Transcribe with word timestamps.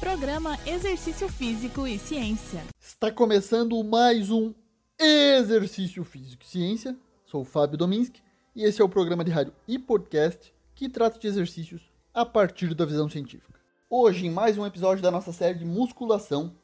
Programa 0.00 0.58
Exercício 0.66 1.26
Físico 1.26 1.86
e 1.86 1.98
Ciência. 1.98 2.62
Está 2.78 3.10
começando 3.10 3.82
mais 3.82 4.30
um 4.30 4.52
Exercício 4.98 6.04
Físico 6.04 6.42
e 6.42 6.46
Ciência. 6.46 6.94
Sou 7.24 7.40
o 7.40 7.44
Fábio 7.44 7.78
Dominski 7.78 8.20
e 8.54 8.62
esse 8.62 8.82
é 8.82 8.84
o 8.84 8.90
programa 8.90 9.24
de 9.24 9.30
rádio 9.30 9.54
e 9.66 9.78
podcast 9.78 10.54
que 10.74 10.90
trata 10.90 11.18
de 11.18 11.26
exercícios 11.26 11.90
a 12.12 12.26
partir 12.26 12.74
da 12.74 12.84
visão 12.84 13.08
científica. 13.08 13.58
Hoje, 13.88 14.26
em 14.26 14.30
mais 14.30 14.58
um 14.58 14.66
episódio 14.66 15.02
da 15.02 15.10
nossa 15.10 15.32
série 15.32 15.58
de 15.58 15.64
musculação, 15.64 16.54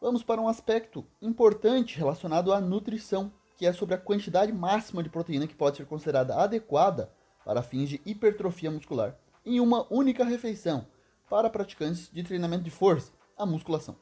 vamos 0.00 0.24
para 0.24 0.40
um 0.40 0.48
aspecto 0.48 1.06
importante 1.20 1.96
relacionado 1.96 2.52
à 2.52 2.60
nutrição, 2.60 3.32
que 3.56 3.64
é 3.64 3.72
sobre 3.72 3.94
a 3.94 3.98
quantidade 3.98 4.52
máxima 4.52 5.04
de 5.04 5.08
proteína 5.08 5.46
que 5.46 5.54
pode 5.54 5.76
ser 5.76 5.86
considerada 5.86 6.34
adequada 6.34 7.12
para 7.44 7.62
fins 7.62 7.88
de 7.88 8.00
hipertrofia 8.04 8.72
muscular 8.72 9.16
em 9.46 9.60
uma 9.60 9.86
única 9.88 10.24
refeição 10.24 10.84
para 11.32 11.48
praticantes 11.48 12.10
de 12.12 12.22
treinamento 12.22 12.62
de 12.62 12.70
força, 12.70 13.10
a 13.38 13.46
musculação. 13.46 13.96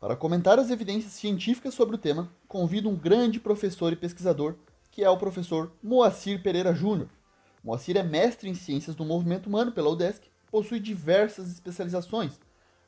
Para 0.00 0.16
comentar 0.16 0.58
as 0.58 0.68
evidências 0.68 1.12
científicas 1.12 1.74
sobre 1.74 1.94
o 1.94 1.98
tema, 1.98 2.28
convido 2.48 2.88
um 2.88 2.96
grande 2.96 3.38
professor 3.38 3.92
e 3.92 3.96
pesquisador, 3.96 4.56
que 4.90 5.04
é 5.04 5.08
o 5.08 5.16
professor 5.16 5.70
Moacir 5.80 6.42
Pereira 6.42 6.74
Júnior. 6.74 7.08
Moacir 7.62 7.96
é 7.96 8.02
mestre 8.02 8.48
em 8.48 8.54
ciências 8.56 8.96
do 8.96 9.04
movimento 9.04 9.46
humano 9.46 9.70
pela 9.70 9.90
UDESC, 9.90 10.28
possui 10.50 10.80
diversas 10.80 11.52
especializações, 11.52 12.40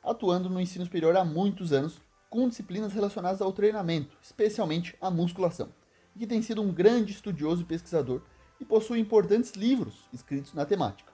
atuando 0.03 0.49
no 0.49 0.59
ensino 0.59 0.83
superior 0.83 1.15
há 1.15 1.23
muitos 1.23 1.71
anos, 1.71 2.01
com 2.29 2.49
disciplinas 2.49 2.91
relacionadas 2.91 3.41
ao 3.41 3.53
treinamento, 3.53 4.17
especialmente 4.21 4.93
a 4.99 5.09
musculação, 5.09 5.69
e 6.13 6.19
que 6.19 6.27
tem 6.27 6.41
sido 6.41 6.61
um 6.61 6.73
grande 6.73 7.13
estudioso 7.13 7.61
e 7.61 7.65
pesquisador 7.65 8.23
e 8.59 8.65
possui 8.65 8.99
importantes 8.99 9.53
livros 9.53 10.03
escritos 10.11 10.53
na 10.53 10.65
temática. 10.65 11.13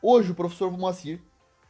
Hoje 0.00 0.30
o 0.30 0.34
professor 0.34 0.70
Moacir 0.70 1.20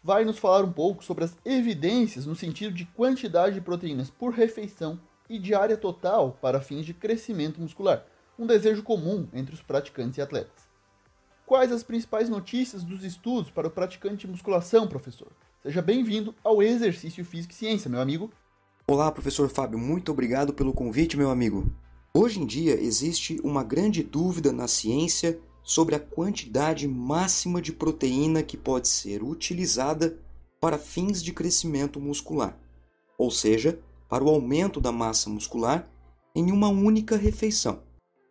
vai 0.09 0.25
nos 0.25 0.39
falar 0.39 0.65
um 0.65 0.73
pouco 0.73 1.05
sobre 1.05 1.25
as 1.25 1.37
evidências 1.45 2.25
no 2.25 2.35
sentido 2.35 2.73
de 2.73 2.87
quantidade 2.87 3.57
de 3.57 3.61
proteínas 3.61 4.09
por 4.09 4.33
refeição 4.33 4.99
e 5.29 5.39
diária 5.39 5.77
total 5.77 6.39
para 6.41 6.63
fins 6.63 6.87
de 6.87 6.95
crescimento 6.95 7.61
muscular, 7.61 8.07
um 8.39 8.47
desejo 8.47 8.83
comum 8.83 9.29
entre 9.35 9.55
os 9.55 9.61
praticantes 9.61 10.17
e 10.17 10.23
atletas. 10.23 10.67
Quais 11.45 11.71
as 11.71 11.83
principais 11.83 12.31
notícias 12.31 12.83
dos 12.83 13.05
estudos 13.05 13.51
para 13.51 13.69
o 13.69 13.71
praticante 13.71 14.27
de 14.27 14.33
musculação, 14.33 14.89
professor? 14.89 15.29
Seja 15.63 15.83
bem-vindo 15.83 16.35
ao 16.43 16.63
Exercício 16.63 17.23
Físico 17.23 17.53
e 17.53 17.57
Ciência, 17.57 17.91
meu 17.91 18.01
amigo. 18.01 18.31
Olá, 18.87 19.13
professor 19.13 19.51
Fábio, 19.51 19.79
muito 19.79 20.11
obrigado 20.11 20.55
pelo 20.55 20.73
convite, 20.73 21.19
meu 21.19 21.31
amigo. 21.31 21.71
Hoje 22.15 22.41
em 22.41 22.47
dia 22.47 22.81
existe 22.81 23.39
uma 23.45 23.63
grande 23.63 24.03
dúvida 24.03 24.55
na 24.55 24.69
ciência 24.69 25.39
sobre 25.69 25.95
a 25.95 26.01
quantidade 26.01 26.89
máxima 26.89 27.61
de 27.61 27.73
proteína 27.73 28.43
que 28.43 28.57
pode 28.57 28.89
ser 28.89 29.23
utilizada 29.23 30.19
para 30.59 30.79
fins 30.79 31.23
de 31.23 31.31
crescimento 31.31 32.01
muscular, 32.01 32.59
ou 33.19 33.31
seja, 33.31 33.79
para 34.09 34.25
o 34.25 34.31
aumento 34.31 34.81
da 34.81 34.91
massa 34.91 35.29
muscular 35.29 35.87
em 36.35 36.51
uma 36.51 36.69
única 36.69 37.19
refeição, 37.19 37.83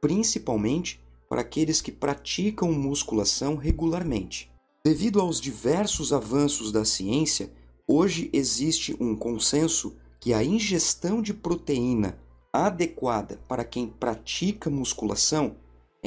principalmente 0.01 0.99
para 1.29 1.41
aqueles 1.41 1.79
que 1.79 1.91
praticam 1.91 2.71
musculação 2.73 3.55
regularmente. 3.55 4.51
Devido 4.83 5.21
aos 5.21 5.39
diversos 5.39 6.11
avanços 6.11 6.71
da 6.71 6.83
ciência, 6.83 7.53
hoje 7.87 8.31
existe 8.33 8.97
um 8.99 9.15
consenso 9.15 9.95
que 10.19 10.33
a 10.33 10.43
ingestão 10.43 11.21
de 11.21 11.35
proteína 11.35 12.17
adequada 12.51 13.39
para 13.47 13.63
quem 13.63 13.85
pratica 13.85 14.71
musculação 14.71 15.55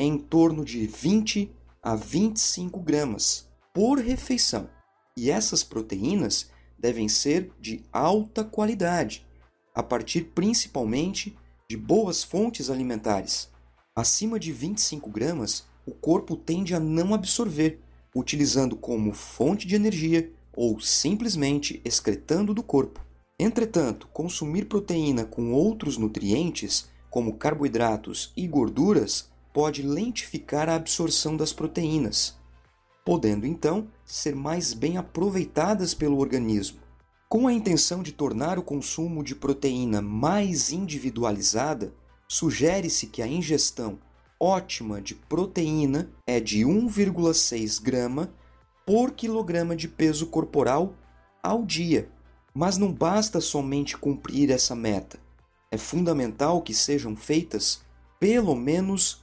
em 0.02 0.16
torno 0.16 0.64
de 0.64 0.86
20 0.86 1.50
a 1.82 1.94
25 1.94 2.80
gramas 2.80 3.48
por 3.74 3.98
refeição. 3.98 4.68
E 5.16 5.30
essas 5.30 5.62
proteínas 5.62 6.50
devem 6.78 7.08
ser 7.08 7.52
de 7.60 7.84
alta 7.92 8.42
qualidade, 8.42 9.26
a 9.74 9.82
partir 9.82 10.32
principalmente 10.34 11.36
de 11.68 11.76
boas 11.76 12.22
fontes 12.22 12.70
alimentares. 12.70 13.50
Acima 13.94 14.38
de 14.38 14.52
25 14.52 15.10
gramas, 15.10 15.66
o 15.84 15.92
corpo 15.92 16.34
tende 16.36 16.74
a 16.74 16.80
não 16.80 17.12
absorver, 17.12 17.80
utilizando 18.16 18.76
como 18.76 19.12
fonte 19.12 19.66
de 19.66 19.74
energia 19.74 20.32
ou 20.56 20.80
simplesmente 20.80 21.80
excretando 21.84 22.54
do 22.54 22.62
corpo. 22.62 23.04
Entretanto, 23.38 24.08
consumir 24.08 24.66
proteína 24.66 25.24
com 25.24 25.52
outros 25.52 25.96
nutrientes, 25.96 26.88
como 27.10 27.36
carboidratos 27.36 28.32
e 28.36 28.46
gorduras, 28.46 29.30
pode 29.52 29.82
lentificar 29.82 30.68
a 30.68 30.74
absorção 30.74 31.36
das 31.36 31.52
proteínas, 31.52 32.38
podendo 33.04 33.46
então 33.46 33.88
ser 34.04 34.34
mais 34.34 34.72
bem 34.72 34.96
aproveitadas 34.96 35.94
pelo 35.94 36.18
organismo. 36.18 36.80
Com 37.28 37.46
a 37.46 37.52
intenção 37.52 38.02
de 38.02 38.12
tornar 38.12 38.58
o 38.58 38.62
consumo 38.62 39.22
de 39.22 39.34
proteína 39.34 40.02
mais 40.02 40.72
individualizada, 40.72 41.94
sugere-se 42.28 43.06
que 43.06 43.22
a 43.22 43.26
ingestão 43.26 43.98
ótima 44.38 45.00
de 45.00 45.14
proteína 45.14 46.10
é 46.26 46.40
de 46.40 46.60
1,6 46.60 47.82
grama 47.82 48.32
por 48.86 49.12
quilograma 49.12 49.76
de 49.76 49.86
peso 49.86 50.26
corporal 50.26 50.94
ao 51.42 51.64
dia. 51.64 52.10
Mas 52.52 52.76
não 52.76 52.92
basta 52.92 53.40
somente 53.40 53.96
cumprir 53.96 54.50
essa 54.50 54.74
meta. 54.74 55.20
É 55.70 55.76
fundamental 55.76 56.62
que 56.62 56.74
sejam 56.74 57.14
feitas 57.14 57.82
pelo 58.18 58.56
menos 58.56 59.19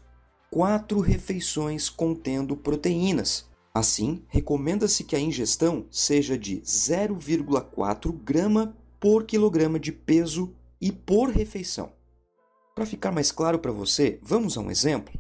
quatro 0.52 1.00
refeições 1.00 1.90
contendo 1.90 2.56
proteínas. 2.56 3.48
Assim, 3.74 4.24
recomenda-se 4.28 5.04
que 5.04 5.16
a 5.16 5.20
ingestão 5.20 5.86
seja 5.92 6.38
de 6.38 6.62
0,4 6.62 8.12
grama 8.12 8.76
por 9.00 9.26
quilograma 9.26 9.80
de 9.80 9.92
peso 9.92 10.56
e 10.82 10.92
por 10.92 11.30
refeição. 11.30 11.92
Para 12.74 12.86
ficar 12.86 13.12
mais 13.12 13.32
claro 13.32 13.60
para 13.60 13.72
você, 13.72 14.20
vamos 14.22 14.58
a 14.58 14.62
um 14.62 14.72
exemplo? 14.72 15.14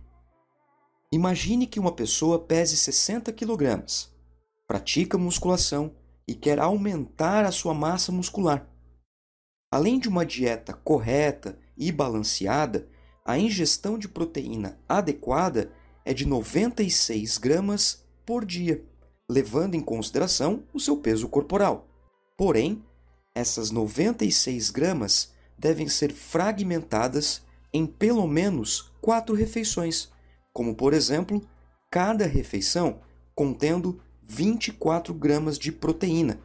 Imagine 1.11 1.67
que 1.67 1.79
uma 1.79 1.91
pessoa 1.91 2.39
pese 2.39 2.75
60 2.75 3.31
kg, 3.31 3.83
pratica 4.67 5.17
musculação 5.17 5.95
e 6.27 6.35
quer 6.35 6.59
aumentar 6.59 7.45
a 7.45 7.51
sua 7.51 7.73
massa 7.73 8.11
muscular. 8.11 8.67
Além 9.71 9.99
de 9.99 10.09
uma 10.09 10.25
dieta 10.25 10.73
correta 10.73 11.57
e 11.77 11.91
balanceada, 11.91 12.89
a 13.27 13.37
ingestão 13.37 13.99
de 13.99 14.07
proteína 14.07 14.79
adequada 14.87 15.69
é 16.05 16.13
de 16.13 16.25
96 16.25 17.37
gramas 17.37 18.01
por 18.25 18.45
dia, 18.45 18.81
levando 19.29 19.75
em 19.75 19.81
consideração 19.81 20.63
o 20.73 20.79
seu 20.79 20.95
peso 20.95 21.27
corporal. 21.27 21.85
Porém, 22.37 22.81
essas 23.35 23.69
96 23.69 24.69
gramas 24.69 25.33
devem 25.57 25.89
ser 25.89 26.13
fragmentadas 26.13 27.41
em 27.73 27.85
pelo 27.85 28.25
menos 28.25 28.93
quatro 29.01 29.35
refeições, 29.35 30.09
como 30.53 30.73
por 30.73 30.93
exemplo, 30.93 31.45
cada 31.91 32.25
refeição 32.25 33.01
contendo 33.35 33.99
24 34.23 35.13
gramas 35.13 35.59
de 35.59 35.73
proteína, 35.73 36.39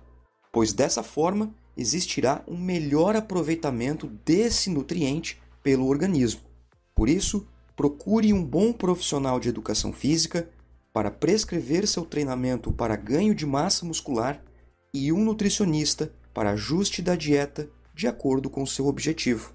pois 0.50 0.72
dessa 0.72 1.04
forma 1.04 1.54
existirá 1.76 2.42
um 2.48 2.58
melhor 2.58 3.14
aproveitamento 3.14 4.08
desse 4.24 4.68
nutriente 4.68 5.40
pelo 5.62 5.86
organismo. 5.86 6.51
Por 6.94 7.08
isso, 7.08 7.46
procure 7.74 8.32
um 8.32 8.44
bom 8.44 8.72
profissional 8.72 9.40
de 9.40 9.48
educação 9.48 9.92
física 9.92 10.48
para 10.92 11.10
prescrever 11.10 11.86
seu 11.86 12.04
treinamento 12.04 12.70
para 12.70 12.96
ganho 12.96 13.34
de 13.34 13.46
massa 13.46 13.84
muscular 13.84 14.42
e 14.92 15.12
um 15.12 15.24
nutricionista 15.24 16.12
para 16.34 16.50
ajuste 16.50 17.00
da 17.00 17.16
dieta 17.16 17.68
de 17.94 18.06
acordo 18.06 18.50
com 18.50 18.64
seu 18.66 18.86
objetivo. 18.86 19.52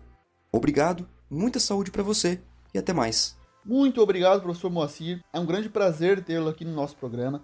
Obrigado, 0.52 1.08
muita 1.30 1.60
saúde 1.60 1.92
para 1.92 2.04
você 2.04 2.42
e 2.74 2.78
até 2.78 2.94
mais. 2.94 3.38
Muito 3.64 4.02
obrigado, 4.02 4.42
professor 4.42 4.72
Moacir. 4.72 5.24
É 5.32 5.40
um 5.40 5.46
grande 5.46 5.70
prazer 5.70 6.24
tê-lo 6.24 6.50
aqui 6.50 6.64
no 6.64 6.74
nosso 6.74 6.96
programa. 6.96 7.44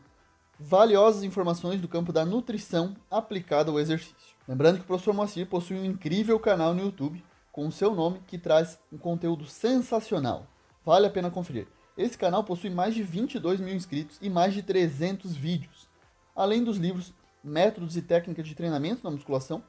Valiosas 0.59 1.24
informações 1.24 1.82
do 1.82 1.88
campo 1.88 2.14
da 2.14 2.26
nutrição 2.26 2.96
aplicada 3.12 3.70
ao 3.70 3.80
exercício. 3.80 4.16
Lembrando 4.48 4.78
que 4.78 4.84
o 4.84 4.88
professor 4.88 5.14
Moacir 5.14 5.47
possui 5.47 5.78
um 5.78 5.85
incrível 5.85 6.40
canal 6.40 6.73
no 6.73 6.82
YouTube 6.82 7.23
com 7.53 7.67
o 7.67 7.72
seu 7.72 7.94
nome 7.94 8.20
que 8.26 8.38
traz 8.38 8.79
um 8.91 8.97
conteúdo 8.97 9.46
sensacional. 9.46 10.47
Vale 10.84 11.05
a 11.05 11.09
pena 11.09 11.29
conferir. 11.29 11.67
Esse 11.96 12.17
canal 12.17 12.44
possui 12.44 12.72
mais 12.72 12.96
de 12.96 13.03
22 13.03 13.61
mil 13.61 13.76
inscritos 13.76 14.17
e 14.20 14.29
mais 14.29 14.55
de 14.55 14.64
300 14.64 15.35
vídeos, 15.35 15.88
além 16.35 16.64
dos 16.64 16.78
livros 16.78 17.14
Métodos 17.44 17.96
e 17.96 18.02
Técnicas 18.02 18.47
de 18.47 18.55
Treinamento 18.55 19.03
na 19.03 19.11
Musculação 19.11 19.64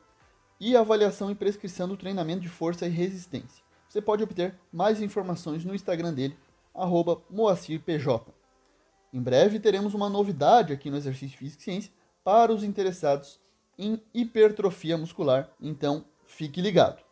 e 0.58 0.74
Avaliação 0.74 1.30
e 1.30 1.34
Prescrição 1.34 1.86
do 1.86 1.96
Treinamento 1.96 2.40
de 2.40 2.48
Força 2.48 2.86
e 2.86 2.90
Resistência. 2.90 3.62
Você 3.86 4.00
pode 4.00 4.22
obter 4.22 4.58
mais 4.72 5.02
informações 5.02 5.62
no 5.62 5.74
Instagram 5.74 6.14
dele, 6.14 6.38
moacirpj. 7.28 8.22
Em 9.12 9.20
breve 9.20 9.60
teremos 9.60 9.92
uma 9.92 10.08
novidade 10.08 10.72
aqui 10.72 10.88
no 10.88 10.96
Exercício 10.96 11.36
Físico 11.36 11.60
e 11.60 11.64
Ciência 11.64 11.92
para 12.24 12.50
os 12.50 12.64
interessados 12.64 13.38
em 13.78 14.00
hipertrofia 14.14 14.96
muscular, 14.96 15.50
então 15.60 16.06
fique 16.24 16.62
ligado. 16.62 17.03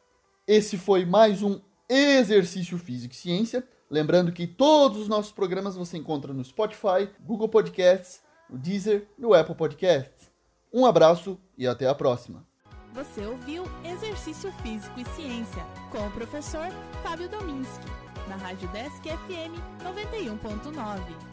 Esse 0.46 0.76
foi 0.76 1.04
mais 1.04 1.40
um 1.40 1.60
Exercício 1.88 2.76
Físico 2.76 3.14
e 3.14 3.16
Ciência. 3.16 3.62
Lembrando 3.88 4.32
que 4.32 4.46
todos 4.46 4.98
os 4.98 5.08
nossos 5.08 5.30
programas 5.30 5.76
você 5.76 5.98
encontra 5.98 6.32
no 6.32 6.44
Spotify, 6.44 7.08
Google 7.20 7.48
Podcasts, 7.48 8.20
no 8.50 8.58
Deezer 8.58 9.06
e 9.16 9.22
no 9.22 9.34
Apple 9.34 9.54
Podcasts. 9.54 10.30
Um 10.72 10.84
abraço 10.84 11.38
e 11.56 11.66
até 11.66 11.86
a 11.86 11.94
próxima. 11.94 12.44
Você 12.92 13.24
ouviu 13.24 13.64
Exercício 13.84 14.50
Físico 14.62 14.98
e 14.98 15.04
Ciência 15.14 15.64
com 15.90 16.04
o 16.06 16.10
professor 16.10 16.68
Fábio 17.04 17.28
Dominski, 17.28 17.86
na 18.28 18.36
Rádio 18.36 18.68
Desk 18.70 19.02
FM 19.02 19.54
91.9. 19.84 21.31